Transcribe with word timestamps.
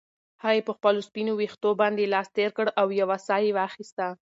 هغې 0.43 0.61
په 0.67 0.71
خپلو 0.77 0.99
سپینو 1.07 1.33
ویښتو 1.35 1.69
باندې 1.81 2.11
لاس 2.13 2.27
تېر 2.37 2.49
کړ 2.57 2.67
او 2.79 2.87
یوه 3.01 3.17
ساه 3.27 3.41
یې 3.45 3.51
واخیسته. 3.57 4.05